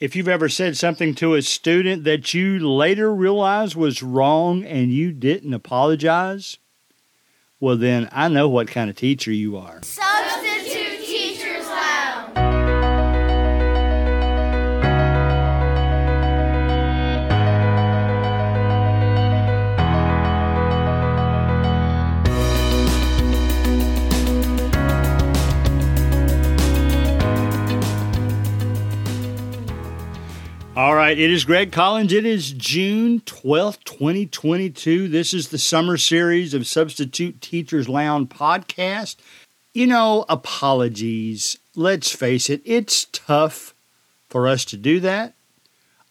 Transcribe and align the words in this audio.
If 0.00 0.14
you've 0.14 0.28
ever 0.28 0.48
said 0.48 0.76
something 0.76 1.12
to 1.16 1.34
a 1.34 1.42
student 1.42 2.04
that 2.04 2.32
you 2.32 2.60
later 2.60 3.12
realized 3.12 3.74
was 3.74 4.00
wrong 4.00 4.64
and 4.64 4.92
you 4.92 5.10
didn't 5.10 5.52
apologize, 5.52 6.58
well, 7.58 7.76
then 7.76 8.08
I 8.12 8.28
know 8.28 8.48
what 8.48 8.68
kind 8.68 8.88
of 8.88 8.94
teacher 8.94 9.32
you 9.32 9.56
are. 9.56 9.80
Substitute 9.82 10.87
right, 31.08 31.18
it 31.18 31.30
is 31.30 31.46
Greg 31.46 31.72
Collins. 31.72 32.12
It 32.12 32.26
is 32.26 32.52
June 32.52 33.20
12th, 33.20 33.82
2022. 33.84 35.08
This 35.08 35.32
is 35.32 35.48
the 35.48 35.56
summer 35.56 35.96
series 35.96 36.52
of 36.52 36.66
Substitute 36.66 37.40
Teachers 37.40 37.88
Lounge 37.88 38.28
podcast. 38.28 39.16
You 39.72 39.86
know, 39.86 40.26
apologies. 40.28 41.56
Let's 41.74 42.12
face 42.12 42.50
it, 42.50 42.60
it's 42.66 43.06
tough 43.06 43.74
for 44.28 44.46
us 44.46 44.66
to 44.66 44.76
do 44.76 45.00
that. 45.00 45.32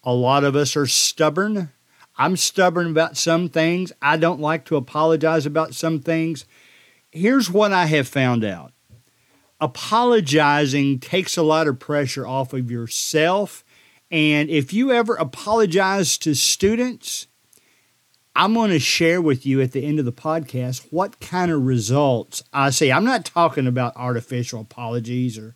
A 0.04 0.13
lot 0.13 0.44
of 0.44 0.55
us 0.55 0.76
are 0.76 0.88
stubborn. 0.88 1.70
I'm 2.18 2.35
stubborn 2.35 2.88
about 2.88 3.18
some 3.18 3.49
things. 3.49 3.93
I 4.02 4.18
don't 4.18 4.41
like 4.41 4.66
to 4.66 4.77
apologize 4.77 5.45
about 5.45 5.76
some 5.76 5.99
things. 5.99 6.45
Here's 7.12 7.52
what 7.52 7.71
I 7.71 7.85
have 7.85 8.07
found 8.07 8.43
out 8.43 8.73
apologizing 9.62 10.98
takes 10.98 11.38
a 11.38 11.43
lot 11.43 11.68
of 11.68 11.77
pressure 11.77 12.26
off 12.26 12.52
of 12.52 12.71
yourself 12.71 13.63
and 14.09 14.49
if 14.49 14.73
you 14.73 14.91
ever 14.91 15.16
apologize 15.16 16.17
to 16.20 16.34
students, 16.34 17.27
I'm 18.35 18.54
going 18.54 18.70
to 18.70 18.79
share 18.79 19.21
with 19.21 19.45
you 19.45 19.62
at 19.62 19.71
the 19.71 19.84
end 19.84 19.99
of 19.99 20.05
the 20.05 20.13
podcast 20.13 20.87
what 20.91 21.20
kind 21.20 21.51
of 21.51 21.65
results 21.65 22.43
I 22.54 22.70
see. 22.70 22.91
I'm 22.91 23.04
not 23.04 23.26
talking 23.26 23.67
about 23.67 23.95
artificial 23.95 24.62
apologies 24.62 25.37
or 25.37 25.55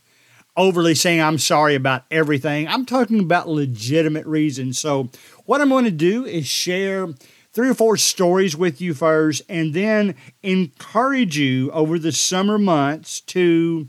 overly 0.58 0.95
saying 0.95 1.22
I'm 1.22 1.38
sorry 1.38 1.76
about 1.76 2.03
everything. 2.11 2.67
I'm 2.67 2.86
talking 2.86 3.20
about 3.20 3.48
legitimate 3.48 4.26
reasons. 4.26 4.80
So, 4.80 5.09
what 5.45 5.61
I'm 5.61 5.70
going 5.70 5.86
to 5.86 5.92
do 5.92 6.26
is 6.26 6.48
share 6.48 7.08
three 7.54 7.70
or 7.70 7.73
four 7.73 7.98
stories 7.98 8.56
with 8.56 8.81
you 8.81 8.94
first 8.94 9.42
and 9.48 9.73
then 9.73 10.16
encourage 10.42 11.38
you 11.38 11.70
over 11.72 12.00
the 12.00 12.11
summer 12.11 12.58
months 12.58 13.22
to 13.22 13.88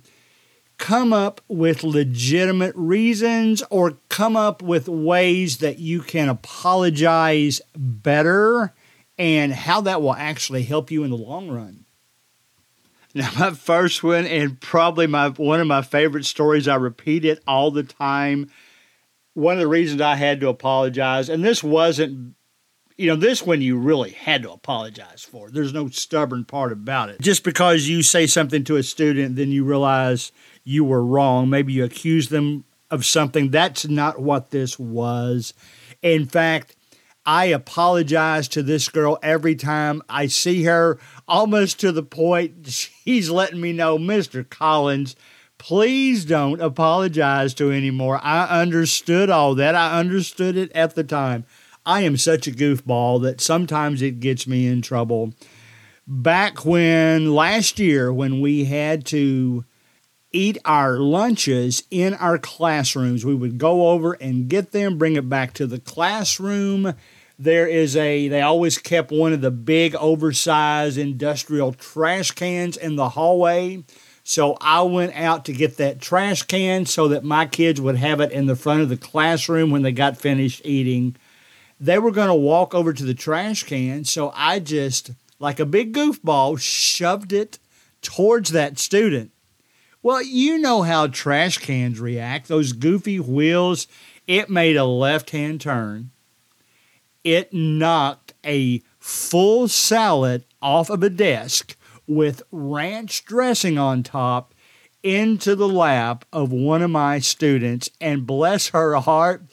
come 0.82 1.12
up 1.12 1.40
with 1.46 1.84
legitimate 1.84 2.74
reasons 2.74 3.62
or 3.70 3.98
come 4.08 4.36
up 4.36 4.60
with 4.60 4.88
ways 4.88 5.58
that 5.58 5.78
you 5.78 6.00
can 6.00 6.28
apologize 6.28 7.60
better 7.76 8.74
and 9.16 9.52
how 9.52 9.80
that 9.80 10.02
will 10.02 10.12
actually 10.12 10.64
help 10.64 10.90
you 10.90 11.04
in 11.04 11.10
the 11.10 11.16
long 11.16 11.48
run. 11.48 11.84
Now, 13.14 13.30
my 13.38 13.50
first 13.52 14.02
one, 14.02 14.26
and 14.26 14.60
probably 14.60 15.06
my 15.06 15.28
one 15.28 15.60
of 15.60 15.68
my 15.68 15.82
favorite 15.82 16.24
stories, 16.24 16.66
I 16.66 16.74
repeat 16.74 17.24
it 17.24 17.40
all 17.46 17.70
the 17.70 17.84
time. 17.84 18.50
One 19.34 19.54
of 19.54 19.60
the 19.60 19.68
reasons 19.68 20.00
I 20.00 20.16
had 20.16 20.40
to 20.40 20.48
apologize, 20.48 21.28
and 21.28 21.44
this 21.44 21.62
wasn't, 21.62 22.34
you 22.96 23.06
know, 23.08 23.16
this 23.16 23.42
one 23.44 23.60
you 23.60 23.76
really 23.76 24.10
had 24.10 24.42
to 24.42 24.52
apologize 24.52 25.22
for. 25.22 25.50
There's 25.50 25.72
no 25.72 25.88
stubborn 25.88 26.44
part 26.44 26.72
about 26.72 27.08
it. 27.08 27.20
Just 27.20 27.44
because 27.44 27.88
you 27.88 28.02
say 28.02 28.26
something 28.26 28.64
to 28.64 28.76
a 28.76 28.82
student, 28.82 29.36
then 29.36 29.50
you 29.50 29.64
realize 29.64 30.32
you 30.64 30.84
were 30.84 31.04
wrong. 31.04 31.48
Maybe 31.48 31.72
you 31.72 31.84
accused 31.84 32.30
them 32.30 32.64
of 32.90 33.04
something. 33.06 33.50
That's 33.50 33.86
not 33.86 34.20
what 34.20 34.50
this 34.50 34.78
was. 34.78 35.54
In 36.02 36.26
fact, 36.26 36.76
I 37.24 37.46
apologize 37.46 38.48
to 38.48 38.62
this 38.62 38.88
girl 38.88 39.18
every 39.22 39.54
time 39.54 40.02
I 40.08 40.26
see 40.26 40.64
her, 40.64 40.98
almost 41.28 41.78
to 41.80 41.92
the 41.92 42.02
point 42.02 42.66
she's 42.66 43.30
letting 43.30 43.60
me 43.60 43.72
know, 43.72 43.98
Mr. 43.98 44.48
Collins, 44.48 45.16
please 45.58 46.24
don't 46.24 46.60
apologize 46.60 47.54
to 47.54 47.70
anymore. 47.70 48.20
I 48.22 48.60
understood 48.60 49.30
all 49.30 49.54
that. 49.54 49.76
I 49.76 49.98
understood 49.98 50.56
it 50.56 50.72
at 50.72 50.94
the 50.94 51.04
time. 51.04 51.46
I 51.84 52.02
am 52.02 52.16
such 52.16 52.46
a 52.46 52.52
goofball 52.52 53.22
that 53.22 53.40
sometimes 53.40 54.02
it 54.02 54.20
gets 54.20 54.46
me 54.46 54.66
in 54.66 54.82
trouble. 54.82 55.34
Back 56.06 56.64
when 56.64 57.34
last 57.34 57.78
year, 57.78 58.12
when 58.12 58.40
we 58.40 58.64
had 58.64 59.04
to 59.06 59.64
eat 60.32 60.58
our 60.64 60.98
lunches 60.98 61.82
in 61.90 62.14
our 62.14 62.38
classrooms. 62.38 63.24
We 63.24 63.34
would 63.34 63.58
go 63.58 63.90
over 63.90 64.14
and 64.14 64.48
get 64.48 64.72
them, 64.72 64.98
bring 64.98 65.16
it 65.16 65.28
back 65.28 65.52
to 65.54 65.66
the 65.66 65.78
classroom. 65.78 66.94
There 67.38 67.66
is 67.66 67.96
a, 67.96 68.28
they 68.28 68.40
always 68.40 68.78
kept 68.78 69.10
one 69.10 69.32
of 69.32 69.40
the 69.40 69.50
big 69.50 69.94
oversized 69.96 70.98
industrial 70.98 71.72
trash 71.72 72.30
cans 72.32 72.76
in 72.76 72.96
the 72.96 73.10
hallway. 73.10 73.84
So 74.24 74.56
I 74.60 74.82
went 74.82 75.16
out 75.16 75.44
to 75.46 75.52
get 75.52 75.78
that 75.78 76.00
trash 76.00 76.44
can 76.44 76.86
so 76.86 77.08
that 77.08 77.24
my 77.24 77.46
kids 77.46 77.80
would 77.80 77.96
have 77.96 78.20
it 78.20 78.30
in 78.30 78.46
the 78.46 78.56
front 78.56 78.80
of 78.80 78.88
the 78.88 78.96
classroom 78.96 79.70
when 79.70 79.82
they 79.82 79.92
got 79.92 80.16
finished 80.16 80.62
eating. 80.64 81.16
They 81.82 81.98
were 81.98 82.12
going 82.12 82.28
to 82.28 82.34
walk 82.34 82.74
over 82.74 82.92
to 82.92 83.04
the 83.04 83.12
trash 83.12 83.64
can. 83.64 84.04
So 84.04 84.32
I 84.34 84.58
just, 84.58 85.10
like 85.38 85.60
a 85.60 85.66
big 85.66 85.92
goofball, 85.92 86.58
shoved 86.58 87.32
it 87.32 87.58
towards 88.00 88.50
that 88.52 88.78
student 88.78 89.32
well, 90.02 90.20
you 90.20 90.58
know 90.58 90.82
how 90.82 91.06
trash 91.06 91.58
cans 91.58 92.00
react. 92.00 92.48
Those 92.48 92.72
goofy 92.72 93.20
wheels, 93.20 93.86
it 94.26 94.50
made 94.50 94.76
a 94.76 94.84
left 94.84 95.30
hand 95.30 95.60
turn. 95.60 96.10
It 97.22 97.52
knocked 97.52 98.34
a 98.44 98.82
full 98.98 99.68
salad 99.68 100.44
off 100.60 100.90
of 100.90 101.04
a 101.04 101.10
desk 101.10 101.76
with 102.08 102.42
ranch 102.50 103.24
dressing 103.24 103.78
on 103.78 104.02
top 104.02 104.54
into 105.04 105.54
the 105.54 105.68
lap 105.68 106.24
of 106.32 106.50
one 106.50 106.82
of 106.82 106.90
my 106.90 107.20
students. 107.20 107.88
And 108.00 108.26
bless 108.26 108.68
her 108.70 108.96
heart, 108.96 109.44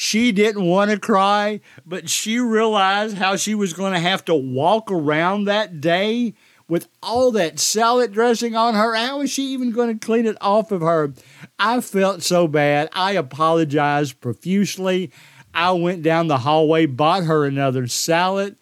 she 0.00 0.30
didn't 0.30 0.64
want 0.64 0.92
to 0.92 0.96
cry, 0.96 1.60
but 1.84 2.08
she 2.08 2.38
realized 2.38 3.16
how 3.16 3.34
she 3.34 3.52
was 3.52 3.72
going 3.72 3.94
to 3.94 3.98
have 3.98 4.24
to 4.26 4.34
walk 4.34 4.92
around 4.92 5.46
that 5.46 5.80
day 5.80 6.34
with 6.68 6.86
all 7.02 7.32
that 7.32 7.58
salad 7.58 8.12
dressing 8.12 8.54
on 8.54 8.76
her. 8.76 8.94
How 8.94 9.20
is 9.22 9.32
she 9.32 9.46
even 9.46 9.72
going 9.72 9.98
to 9.98 10.06
clean 10.06 10.24
it 10.24 10.36
off 10.40 10.70
of 10.70 10.82
her? 10.82 11.14
I 11.58 11.80
felt 11.80 12.22
so 12.22 12.46
bad. 12.46 12.88
I 12.92 13.14
apologized 13.14 14.20
profusely. 14.20 15.10
I 15.52 15.72
went 15.72 16.04
down 16.04 16.28
the 16.28 16.38
hallway, 16.38 16.86
bought 16.86 17.24
her 17.24 17.44
another 17.44 17.88
salad. 17.88 18.56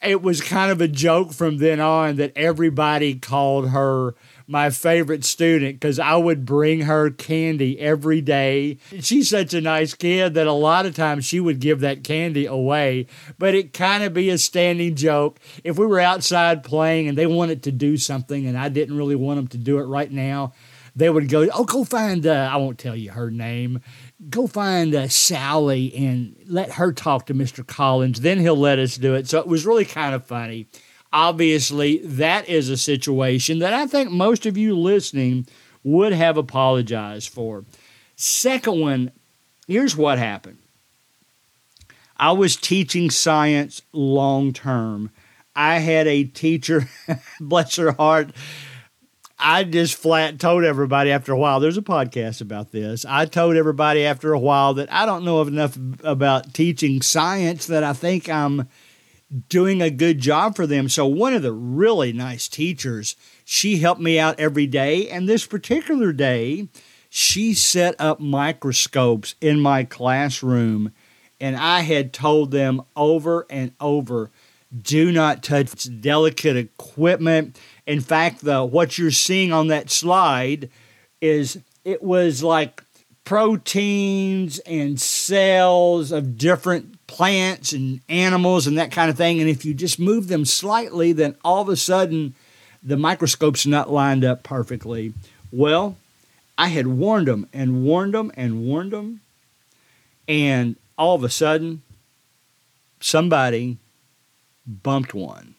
It 0.00 0.22
was 0.22 0.40
kind 0.40 0.70
of 0.70 0.80
a 0.80 0.86
joke 0.86 1.32
from 1.32 1.58
then 1.58 1.80
on 1.80 2.14
that 2.16 2.34
everybody 2.36 3.16
called 3.16 3.70
her 3.70 4.14
my 4.52 4.68
favorite 4.68 5.24
student 5.24 5.80
because 5.80 5.98
I 5.98 6.14
would 6.14 6.44
bring 6.44 6.82
her 6.82 7.10
candy 7.10 7.80
every 7.80 8.20
day. 8.20 8.76
She's 9.00 9.30
such 9.30 9.54
a 9.54 9.62
nice 9.62 9.94
kid 9.94 10.34
that 10.34 10.46
a 10.46 10.52
lot 10.52 10.84
of 10.84 10.94
times 10.94 11.24
she 11.24 11.40
would 11.40 11.58
give 11.58 11.80
that 11.80 12.04
candy 12.04 12.44
away, 12.44 13.06
but 13.38 13.54
it 13.54 13.72
kind 13.72 14.04
of 14.04 14.12
be 14.12 14.28
a 14.28 14.36
standing 14.36 14.94
joke. 14.94 15.40
If 15.64 15.78
we 15.78 15.86
were 15.86 16.00
outside 16.00 16.62
playing 16.64 17.08
and 17.08 17.16
they 17.16 17.26
wanted 17.26 17.62
to 17.62 17.72
do 17.72 17.96
something 17.96 18.46
and 18.46 18.58
I 18.58 18.68
didn't 18.68 18.98
really 18.98 19.16
want 19.16 19.38
them 19.38 19.48
to 19.48 19.58
do 19.58 19.78
it 19.78 19.84
right 19.84 20.12
now, 20.12 20.52
they 20.94 21.08
would 21.08 21.30
go, 21.30 21.48
Oh, 21.54 21.64
go 21.64 21.82
find, 21.84 22.26
uh, 22.26 22.50
I 22.52 22.56
won't 22.58 22.78
tell 22.78 22.94
you 22.94 23.12
her 23.12 23.30
name. 23.30 23.80
Go 24.28 24.46
find 24.46 24.94
uh, 24.94 25.08
Sally 25.08 25.94
and 25.94 26.36
let 26.46 26.72
her 26.72 26.92
talk 26.92 27.24
to 27.26 27.34
Mr. 27.34 27.66
Collins. 27.66 28.20
Then 28.20 28.38
he'll 28.38 28.54
let 28.54 28.78
us 28.78 28.96
do 28.96 29.14
it. 29.14 29.26
So 29.28 29.38
it 29.40 29.46
was 29.46 29.64
really 29.64 29.86
kind 29.86 30.14
of 30.14 30.26
funny 30.26 30.68
obviously 31.12 31.98
that 31.98 32.48
is 32.48 32.68
a 32.68 32.76
situation 32.76 33.58
that 33.60 33.72
I 33.72 33.86
think 33.86 34.10
most 34.10 34.46
of 34.46 34.56
you 34.56 34.76
listening 34.76 35.46
would 35.84 36.12
have 36.12 36.36
apologized 36.36 37.28
for. 37.28 37.64
Second 38.16 38.80
one, 38.80 39.12
here's 39.66 39.96
what 39.96 40.18
happened. 40.18 40.58
I 42.16 42.32
was 42.32 42.56
teaching 42.56 43.10
science 43.10 43.82
long 43.92 44.52
term. 44.52 45.10
I 45.54 45.78
had 45.78 46.06
a 46.06 46.24
teacher, 46.24 46.88
bless 47.40 47.76
her 47.76 47.92
heart, 47.92 48.30
I 49.44 49.64
just 49.64 49.96
flat 49.96 50.38
told 50.38 50.62
everybody 50.62 51.10
after 51.10 51.32
a 51.32 51.36
while, 51.36 51.58
there's 51.58 51.76
a 51.76 51.82
podcast 51.82 52.40
about 52.40 52.70
this. 52.70 53.04
I 53.04 53.26
told 53.26 53.56
everybody 53.56 54.04
after 54.04 54.32
a 54.32 54.38
while 54.38 54.74
that 54.74 54.90
I 54.92 55.04
don't 55.04 55.24
know 55.24 55.42
enough 55.42 55.76
about 56.04 56.54
teaching 56.54 57.02
science 57.02 57.66
that 57.66 57.82
I 57.82 57.92
think 57.92 58.28
I'm 58.28 58.68
doing 59.48 59.80
a 59.80 59.90
good 59.90 60.18
job 60.18 60.56
for 60.56 60.66
them. 60.66 60.88
So, 60.88 61.06
one 61.06 61.34
of 61.34 61.42
the 61.42 61.52
really 61.52 62.12
nice 62.12 62.48
teachers, 62.48 63.16
she 63.44 63.78
helped 63.78 64.00
me 64.00 64.18
out 64.18 64.38
every 64.38 64.66
day. 64.66 65.08
And 65.08 65.28
this 65.28 65.46
particular 65.46 66.12
day, 66.12 66.68
she 67.08 67.54
set 67.54 67.94
up 67.98 68.20
microscopes 68.20 69.34
in 69.40 69.60
my 69.60 69.84
classroom. 69.84 70.92
And 71.40 71.56
I 71.56 71.80
had 71.80 72.12
told 72.12 72.50
them 72.52 72.82
over 72.96 73.46
and 73.50 73.72
over 73.80 74.30
do 74.76 75.12
not 75.12 75.42
touch 75.42 76.00
delicate 76.00 76.56
equipment. 76.56 77.58
In 77.86 78.00
fact, 78.00 78.40
the 78.40 78.64
what 78.64 78.96
you're 78.96 79.10
seeing 79.10 79.52
on 79.52 79.66
that 79.68 79.90
slide 79.90 80.70
is 81.20 81.60
it 81.84 82.02
was 82.02 82.42
like 82.42 82.82
proteins 83.24 84.58
and 84.60 85.00
cells 85.00 86.10
of 86.12 86.36
different 86.36 86.91
plants 87.12 87.72
and 87.72 88.00
animals 88.08 88.66
and 88.66 88.78
that 88.78 88.90
kind 88.90 89.10
of 89.10 89.16
thing. 89.16 89.40
And 89.40 89.48
if 89.48 89.64
you 89.64 89.74
just 89.74 90.00
move 90.00 90.28
them 90.28 90.44
slightly, 90.44 91.12
then 91.12 91.36
all 91.44 91.60
of 91.60 91.68
a 91.68 91.76
sudden 91.76 92.34
the 92.82 92.96
microscope's 92.96 93.66
not 93.66 93.92
lined 93.92 94.24
up 94.24 94.42
perfectly. 94.42 95.12
Well, 95.52 95.96
I 96.56 96.68
had 96.68 96.86
warned 96.86 97.28
them 97.28 97.46
and 97.52 97.84
warned 97.84 98.14
them 98.14 98.32
and 98.34 98.64
warned 98.64 98.92
them. 98.92 99.20
And 100.26 100.76
all 100.96 101.14
of 101.14 101.22
a 101.22 101.28
sudden, 101.28 101.82
somebody 103.00 103.76
bumped 104.66 105.12
one. 105.12 105.54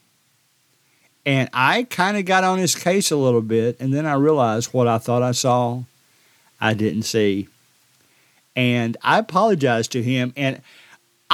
And 1.26 1.50
I 1.54 1.84
kind 1.84 2.18
of 2.18 2.26
got 2.26 2.44
on 2.44 2.58
his 2.58 2.76
case 2.76 3.12
a 3.12 3.16
little 3.16 3.42
bit, 3.42 3.80
and 3.80 3.94
then 3.94 4.06
I 4.06 4.14
realized 4.14 4.74
what 4.74 4.88
I 4.88 4.98
thought 4.98 5.22
I 5.22 5.32
saw, 5.32 5.84
I 6.60 6.74
didn't 6.74 7.04
see. 7.04 7.48
And 8.56 8.98
I 9.02 9.20
apologized 9.20 9.92
to 9.94 10.04
him, 10.04 10.34
and 10.36 10.62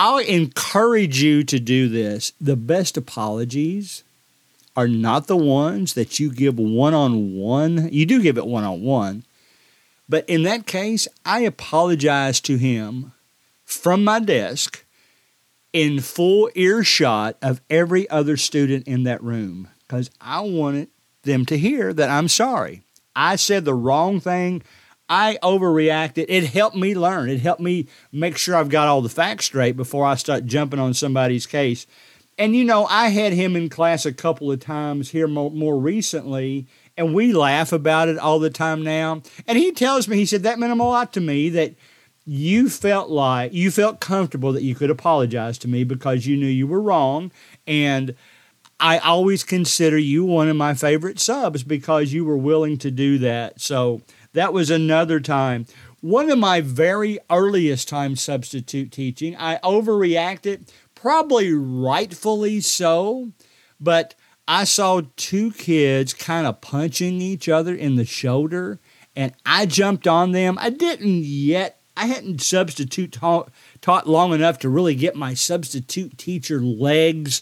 I'll 0.02 0.20
encourage 0.20 1.22
you 1.22 1.44
to 1.44 1.60
do 1.60 1.90
this. 1.90 2.32
The 2.40 2.56
best 2.56 2.96
apologies 2.96 4.06
are 4.74 4.88
not 4.88 5.28
the 5.28 5.36
ones 5.36 5.94
that 5.96 6.22
you 6.22 6.32
give 6.32 6.58
one 6.58 6.94
on 6.94 7.36
one. 7.36 7.90
You 7.92 8.06
do 8.06 8.24
give 8.24 8.38
it 8.38 8.48
one 8.48 8.64
on 8.64 8.82
one. 8.82 9.26
But 10.08 10.24
in 10.30 10.44
that 10.44 10.66
case, 10.66 11.10
I 11.26 11.42
apologize 11.42 12.40
to 12.42 12.56
him 12.56 13.12
from 13.66 14.06
my 14.06 14.22
desk 14.22 14.86
in 15.74 16.00
full 16.00 16.50
earshot 16.56 17.36
of 17.42 17.60
every 17.70 18.10
other 18.10 18.38
student 18.38 18.88
in 18.88 19.04
that 19.04 19.22
room 19.22 19.68
because 19.86 20.10
I 20.22 20.40
wanted 20.40 20.88
them 21.24 21.46
to 21.48 21.58
hear 21.58 21.92
that 21.92 22.10
I'm 22.10 22.30
sorry. 22.30 22.84
I 23.18 23.36
said 23.36 23.66
the 23.66 23.74
wrong 23.74 24.22
thing. 24.22 24.62
I 25.10 25.40
overreacted. 25.42 26.26
It 26.30 26.46
helped 26.46 26.76
me 26.76 26.94
learn. 26.94 27.30
It 27.30 27.42
helped 27.42 27.62
me 27.62 27.88
make 28.12 28.38
sure 28.38 28.56
I've 28.56 28.70
got 28.70 28.88
all 28.88 29.02
the 29.02 29.10
facts 29.10 29.46
straight 29.46 29.76
before 29.76 30.06
I 30.06 30.16
start 30.16 30.46
jumping 30.46 30.80
on 30.80 30.94
somebody's 30.94 31.48
case. 31.48 31.88
And 32.38 32.56
you 32.56 32.64
know, 32.64 32.86
I 32.86 33.10
had 33.10 33.34
him 33.34 33.56
in 33.56 33.68
class 33.68 34.06
a 34.06 34.14
couple 34.14 34.52
of 34.52 34.62
times 34.62 35.10
here 35.10 35.28
more, 35.28 35.52
more 35.52 35.78
recently, 35.78 36.68
and 36.96 37.14
we 37.14 37.34
laugh 37.34 37.74
about 37.74 38.08
it 38.08 38.18
all 38.18 38.40
the 38.40 38.50
time 38.50 38.82
now. 38.82 39.22
And 39.46 39.58
he 39.58 39.72
tells 39.72 40.08
me, 40.08 40.16
he 40.16 40.26
said, 40.26 40.44
that 40.44 40.60
meant 40.60 40.72
a 40.72 40.76
lot 40.84 41.12
to 41.14 41.22
me 41.22 41.50
that 41.50 41.76
you 42.26 42.70
felt 42.70 43.10
like 43.10 43.52
you 43.52 43.72
felt 43.72 44.00
comfortable 44.00 44.54
that 44.54 44.64
you 44.64 44.76
could 44.76 44.90
apologize 44.90 45.58
to 45.58 45.68
me 45.68 45.84
because 45.84 46.28
you 46.28 46.38
knew 46.38 46.46
you 46.46 46.68
were 46.68 46.82
wrong. 46.82 47.32
And 47.66 48.16
I 48.80 49.00
always 49.00 49.44
consider 49.44 49.98
you 49.98 50.24
one 50.24 50.48
of 50.48 50.56
my 50.56 50.74
favorite 50.74 51.20
subs 51.20 51.64
because 51.64 52.14
you 52.14 52.24
were 52.24 52.38
willing 52.38 52.78
to 52.78 52.92
do 52.92 53.18
that. 53.18 53.60
So 53.60 54.02
that 54.34 54.54
was 54.54 54.70
another 54.70 55.20
time. 55.20 55.66
One 56.02 56.30
of 56.30 56.38
my 56.38 56.62
very 56.62 57.20
earliest 57.30 57.90
time 57.90 58.16
substitute 58.16 58.92
teaching, 58.92 59.36
I 59.36 59.58
overreacted 59.58 60.70
probably 60.96 61.54
rightfully 61.54 62.62
so, 62.62 63.32
but 63.80 64.16
I 64.48 64.64
saw 64.64 65.02
two 65.16 65.52
kids 65.52 66.14
kind 66.14 66.48
of 66.48 66.62
punching 66.62 67.22
each 67.22 67.50
other 67.50 67.76
in 67.76 67.96
the 67.96 68.06
shoulder, 68.06 68.80
and 69.16 69.34
I 69.46 69.66
jumped 69.66 70.08
on 70.08 70.32
them. 70.32 70.58
I 70.60 70.70
didn't 70.70 71.24
yet, 71.24 71.82
I 71.98 72.06
hadn't 72.06 72.42
substitute 72.42 73.12
taught, 73.12 73.52
taught 73.82 74.08
long 74.08 74.34
enough 74.34 74.60
to 74.60 74.70
really 74.70 74.96
get 74.96 75.16
my 75.16 75.34
substitute 75.34 76.18
teacher 76.18 76.62
legs. 76.62 77.42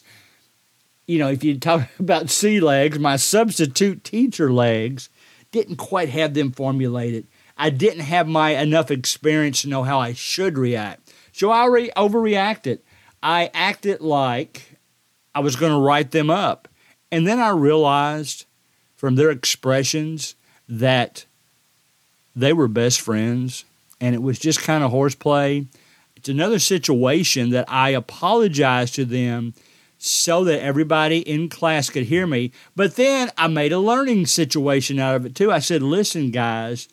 You 1.06 1.20
know, 1.20 1.30
if 1.30 1.44
you 1.44 1.60
talk 1.60 1.88
about 2.00 2.30
sea 2.30 2.60
legs, 2.60 2.98
my 2.98 3.18
substitute 3.18 4.04
teacher 4.04 4.52
legs 4.52 5.10
didn't 5.52 5.78
quite 5.78 6.10
have 6.10 6.34
them 6.34 6.52
formulated. 6.52 7.28
I 7.58 7.70
didn't 7.70 8.02
have 8.02 8.28
my 8.28 8.52
enough 8.52 8.92
experience 8.92 9.62
to 9.62 9.70
know 9.70 9.84
how 9.84 10.00
I 10.00 10.14
should 10.14 10.58
react. 10.58 11.14
So 11.32 11.50
I 11.50 11.66
re- 11.66 11.92
overreacted. 11.96 12.80
I 13.22 13.50
acted 13.54 14.02
like 14.02 14.78
I 15.34 15.40
was 15.40 15.56
going 15.56 15.72
to 15.72 15.80
write 15.80 16.12
them 16.12 16.30
up. 16.30 16.68
And 17.12 17.28
then 17.28 17.40
I 17.40 17.50
realized 17.50 18.46
from 18.96 19.16
their 19.16 19.30
expressions 19.30 20.36
that 20.68 21.26
they 22.36 22.54
were 22.54 22.68
best 22.68 23.02
friends 23.02 23.66
and 24.00 24.14
it 24.14 24.22
was 24.22 24.40
just 24.40 24.62
kind 24.62 24.84
of 24.84 24.92
horseplay. 24.92 25.66
It's 26.16 26.30
another 26.30 26.60
situation 26.60 27.52
that 27.52 27.66
I 27.68 27.90
apologized 27.90 28.96
to 28.96 29.06
them 29.06 29.54
so 29.98 30.44
that 30.44 30.62
everybody 30.62 31.20
in 31.20 31.50
class 31.50 31.90
could 31.90 32.04
hear 32.04 32.28
me. 32.28 32.52
But 32.76 32.96
then 32.96 33.32
I 33.38 33.48
made 33.48 33.72
a 33.72 33.80
learning 33.80 34.28
situation 34.28 35.00
out 35.00 35.16
of 35.16 35.26
it 35.26 35.36
too. 35.36 35.52
I 35.52 35.60
said, 35.60 35.82
listen, 35.82 36.32
guys, 36.32 36.88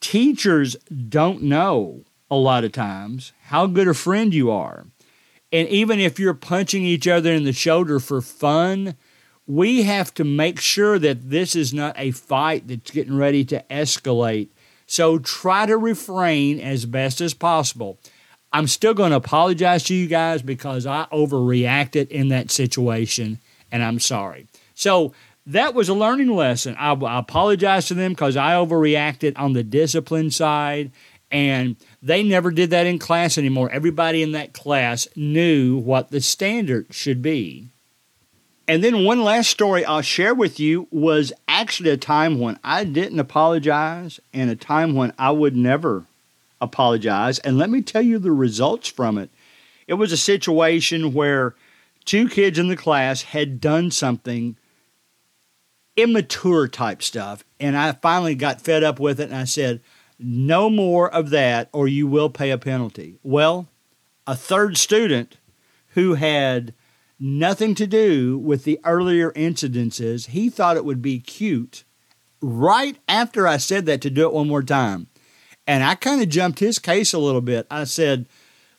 teachers 0.00 0.76
don't 1.08 1.42
know 1.42 2.04
a 2.30 2.36
lot 2.36 2.64
of 2.64 2.72
times 2.72 3.32
how 3.44 3.66
good 3.66 3.88
a 3.88 3.94
friend 3.94 4.32
you 4.32 4.50
are. 4.50 4.86
And 5.52 5.68
even 5.68 5.98
if 5.98 6.18
you're 6.18 6.34
punching 6.34 6.84
each 6.84 7.08
other 7.08 7.32
in 7.32 7.44
the 7.44 7.52
shoulder 7.52 7.98
for 7.98 8.20
fun, 8.20 8.96
we 9.46 9.82
have 9.84 10.12
to 10.14 10.24
make 10.24 10.60
sure 10.60 10.98
that 10.98 11.30
this 11.30 11.56
is 11.56 11.72
not 11.72 11.94
a 11.98 12.10
fight 12.10 12.68
that's 12.68 12.90
getting 12.90 13.16
ready 13.16 13.44
to 13.46 13.64
escalate. 13.70 14.48
So 14.86 15.18
try 15.18 15.64
to 15.66 15.76
refrain 15.78 16.60
as 16.60 16.84
best 16.84 17.22
as 17.22 17.32
possible. 17.32 17.98
I'm 18.52 18.66
still 18.66 18.94
going 18.94 19.10
to 19.10 19.16
apologize 19.16 19.84
to 19.84 19.94
you 19.94 20.06
guys 20.06 20.42
because 20.42 20.86
I 20.86 21.06
overreacted 21.12 22.08
in 22.08 22.28
that 22.28 22.50
situation, 22.50 23.40
and 23.70 23.82
I'm 23.82 24.00
sorry. 24.00 24.46
So 24.74 25.12
that 25.46 25.74
was 25.74 25.88
a 25.88 25.94
learning 25.94 26.34
lesson. 26.34 26.76
I, 26.78 26.92
I 26.92 27.18
apologize 27.18 27.88
to 27.88 27.94
them 27.94 28.12
because 28.12 28.36
I 28.36 28.52
overreacted 28.52 29.38
on 29.38 29.52
the 29.52 29.62
discipline 29.62 30.30
side, 30.30 30.92
and 31.30 31.76
they 32.02 32.22
never 32.22 32.50
did 32.50 32.70
that 32.70 32.86
in 32.86 32.98
class 32.98 33.36
anymore. 33.36 33.70
Everybody 33.70 34.22
in 34.22 34.32
that 34.32 34.54
class 34.54 35.08
knew 35.14 35.76
what 35.76 36.10
the 36.10 36.20
standard 36.20 36.86
should 36.90 37.20
be. 37.20 37.68
And 38.66 38.84
then 38.84 39.04
one 39.04 39.22
last 39.22 39.50
story 39.50 39.84
I'll 39.84 40.02
share 40.02 40.34
with 40.34 40.60
you 40.60 40.88
was 40.90 41.32
actually 41.48 41.88
a 41.88 41.96
time 41.96 42.38
when 42.38 42.58
I 42.62 42.84
didn't 42.84 43.18
apologize 43.18 44.20
and 44.34 44.50
a 44.50 44.56
time 44.56 44.94
when 44.94 45.14
I 45.18 45.30
would 45.30 45.56
never 45.56 46.04
apologize. 46.60 47.38
And 47.40 47.58
let 47.58 47.70
me 47.70 47.82
tell 47.82 48.02
you 48.02 48.18
the 48.18 48.32
results 48.32 48.88
from 48.88 49.18
it. 49.18 49.30
It 49.86 49.94
was 49.94 50.12
a 50.12 50.16
situation 50.16 51.14
where 51.14 51.54
two 52.04 52.28
kids 52.28 52.58
in 52.58 52.68
the 52.68 52.76
class 52.76 53.22
had 53.22 53.60
done 53.60 53.90
something 53.90 54.56
immature 55.96 56.68
type 56.68 57.02
stuff. 57.02 57.44
And 57.58 57.76
I 57.76 57.92
finally 57.92 58.34
got 58.34 58.60
fed 58.60 58.84
up 58.84 59.00
with 59.00 59.20
it 59.20 59.30
and 59.30 59.36
I 59.36 59.44
said, 59.44 59.80
no 60.18 60.70
more 60.70 61.12
of 61.12 61.30
that 61.30 61.68
or 61.72 61.88
you 61.88 62.06
will 62.06 62.30
pay 62.30 62.50
a 62.50 62.58
penalty. 62.58 63.18
Well, 63.22 63.68
a 64.26 64.36
third 64.36 64.76
student 64.76 65.38
who 65.88 66.14
had 66.14 66.74
nothing 67.18 67.74
to 67.74 67.86
do 67.86 68.38
with 68.38 68.64
the 68.64 68.78
earlier 68.84 69.32
incidences, 69.32 70.28
he 70.28 70.50
thought 70.50 70.76
it 70.76 70.84
would 70.84 71.02
be 71.02 71.18
cute 71.18 71.84
right 72.40 72.98
after 73.08 73.48
I 73.48 73.56
said 73.56 73.86
that 73.86 74.00
to 74.02 74.10
do 74.10 74.26
it 74.26 74.32
one 74.32 74.48
more 74.48 74.62
time. 74.62 75.08
And 75.68 75.84
I 75.84 75.94
kind 75.96 76.22
of 76.22 76.30
jumped 76.30 76.60
his 76.60 76.78
case 76.78 77.12
a 77.12 77.18
little 77.18 77.42
bit. 77.42 77.66
I 77.70 77.84
said, 77.84 78.24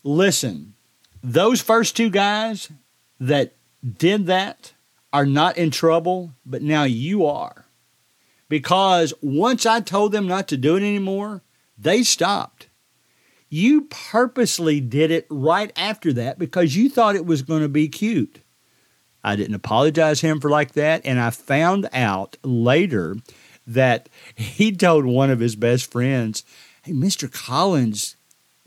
listen, 0.04 0.74
those 1.22 1.62
first 1.62 1.96
two 1.96 2.10
guys 2.10 2.72
that 3.20 3.54
did 3.88 4.26
that 4.26 4.74
are 5.14 5.28
not 5.28 5.56
in 5.56 5.70
trouble, 5.70 6.34
but 6.48 6.64
now 6.64 6.84
you 6.84 7.28
are. 7.28 7.66
Because 8.50 9.14
once 9.22 9.68
I 9.68 9.82
told 9.82 10.12
them 10.12 10.28
not 10.28 10.48
to 10.48 10.58
do 10.58 10.76
it 10.78 10.82
anymore, 10.82 11.44
they 11.78 12.02
stopped. 12.02 12.70
You 13.50 13.82
purposely 13.84 14.80
did 14.80 15.12
it 15.12 15.28
right 15.30 15.72
after 15.76 16.12
that 16.14 16.40
because 16.40 16.76
you 16.76 16.90
thought 16.90 17.16
it 17.16 17.26
was 17.26 17.44
going 17.44 17.62
to 17.62 17.70
be 17.70 17.88
cute. 17.88 18.42
I 19.24 19.36
didn't 19.36 19.56
apologize 19.56 20.22
him 20.22 20.40
for 20.40 20.50
like 20.50 20.72
that, 20.72 21.02
and 21.06 21.20
I 21.20 21.30
found 21.30 21.88
out 21.94 22.38
later 22.44 23.18
that 23.68 24.10
he 24.36 24.72
told 24.72 25.06
one 25.06 25.30
of 25.30 25.40
his 25.40 25.56
best 25.56 25.92
friends, 25.92 26.44
"Hey, 26.90 26.96
Mr. 26.96 27.32
Collins 27.32 28.16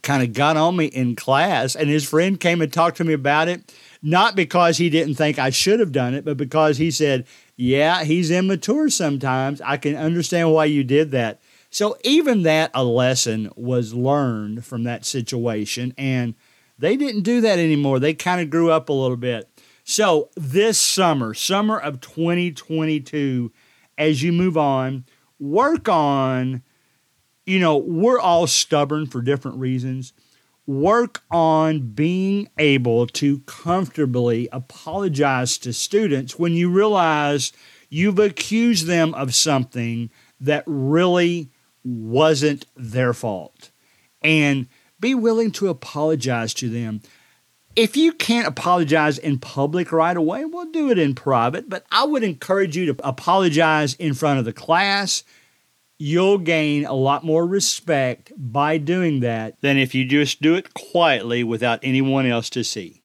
kind 0.02 0.22
of 0.22 0.32
got 0.32 0.56
on 0.56 0.76
me 0.76 0.86
in 0.86 1.16
class, 1.16 1.74
and 1.74 1.88
his 1.88 2.08
friend 2.08 2.38
came 2.38 2.62
and 2.62 2.72
talked 2.72 2.96
to 2.98 3.04
me 3.04 3.12
about 3.12 3.48
it, 3.48 3.74
not 4.00 4.36
because 4.36 4.78
he 4.78 4.88
didn't 4.88 5.16
think 5.16 5.38
I 5.40 5.50
should 5.50 5.80
have 5.80 5.90
done 5.90 6.14
it, 6.14 6.24
but 6.24 6.36
because 6.36 6.78
he 6.78 6.92
said, 6.92 7.26
"Yeah, 7.56 8.04
he's 8.04 8.30
immature 8.30 8.90
sometimes. 8.90 9.60
I 9.62 9.76
can 9.76 9.96
understand 9.96 10.52
why 10.52 10.66
you 10.66 10.84
did 10.84 11.10
that." 11.10 11.40
So 11.68 11.96
even 12.04 12.42
that 12.44 12.70
a 12.74 12.84
lesson 12.84 13.50
was 13.56 13.92
learned 13.92 14.64
from 14.64 14.84
that 14.84 15.04
situation 15.04 15.92
and 15.98 16.34
they 16.78 16.96
didn't 16.96 17.22
do 17.22 17.40
that 17.40 17.58
anymore. 17.58 17.98
They 17.98 18.14
kind 18.14 18.40
of 18.40 18.50
grew 18.50 18.70
up 18.70 18.88
a 18.88 18.92
little 18.92 19.16
bit. 19.16 19.48
So 19.82 20.30
this 20.36 20.78
summer, 20.78 21.34
summer 21.34 21.78
of 21.78 22.00
2022, 22.00 23.50
as 23.98 24.22
you 24.22 24.32
move 24.32 24.56
on, 24.56 25.06
work 25.40 25.88
on, 25.88 26.62
you 27.46 27.58
know, 27.58 27.76
we're 27.76 28.20
all 28.20 28.46
stubborn 28.46 29.06
for 29.06 29.20
different 29.20 29.58
reasons. 29.58 30.12
Work 30.66 31.22
on 31.30 31.90
being 31.90 32.48
able 32.58 33.06
to 33.08 33.40
comfortably 33.40 34.48
apologize 34.52 35.58
to 35.58 35.72
students 35.72 36.38
when 36.38 36.52
you 36.52 36.70
realize 36.70 37.52
you've 37.90 38.18
accused 38.18 38.86
them 38.86 39.12
of 39.14 39.34
something 39.34 40.10
that 40.40 40.62
really 40.66 41.50
wasn't 41.84 42.66
their 42.76 43.12
fault. 43.12 43.70
And 44.22 44.68
be 45.00 45.14
willing 45.16 45.50
to 45.52 45.68
apologize 45.68 46.54
to 46.54 46.68
them. 46.68 47.02
If 47.74 47.96
you 47.96 48.12
can't 48.12 48.46
apologize 48.46 49.18
in 49.18 49.38
public 49.38 49.90
right 49.90 50.16
away, 50.16 50.44
we'll 50.44 50.70
do 50.70 50.90
it 50.90 50.98
in 50.98 51.14
private. 51.14 51.68
But 51.68 51.84
I 51.90 52.04
would 52.04 52.22
encourage 52.22 52.76
you 52.76 52.86
to 52.86 53.06
apologize 53.06 53.94
in 53.94 54.14
front 54.14 54.38
of 54.38 54.44
the 54.44 54.52
class. 54.52 55.24
You'll 56.04 56.38
gain 56.38 56.84
a 56.84 56.94
lot 56.94 57.22
more 57.22 57.46
respect 57.46 58.32
by 58.36 58.76
doing 58.76 59.20
that 59.20 59.54
than 59.60 59.76
if 59.76 59.94
you 59.94 60.04
just 60.04 60.42
do 60.42 60.56
it 60.56 60.74
quietly 60.74 61.44
without 61.44 61.78
anyone 61.84 62.26
else 62.26 62.50
to 62.50 62.64
see. 62.64 63.00